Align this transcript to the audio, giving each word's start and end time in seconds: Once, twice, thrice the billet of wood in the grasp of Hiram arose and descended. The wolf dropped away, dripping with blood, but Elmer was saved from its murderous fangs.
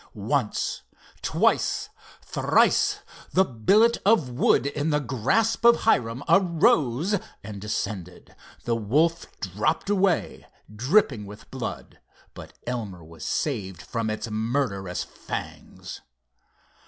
Once, 0.15 0.81
twice, 1.21 1.89
thrice 2.23 3.01
the 3.33 3.45
billet 3.45 3.99
of 4.03 4.31
wood 4.31 4.65
in 4.65 4.89
the 4.89 4.99
grasp 4.99 5.63
of 5.63 5.81
Hiram 5.81 6.23
arose 6.27 7.19
and 7.43 7.61
descended. 7.61 8.35
The 8.63 8.75
wolf 8.75 9.27
dropped 9.39 9.91
away, 9.91 10.47
dripping 10.75 11.27
with 11.27 11.51
blood, 11.51 11.99
but 12.33 12.53
Elmer 12.65 13.03
was 13.03 13.23
saved 13.23 13.83
from 13.83 14.09
its 14.09 14.27
murderous 14.31 15.03
fangs. 15.03 16.01